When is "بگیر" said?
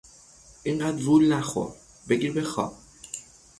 2.09-2.33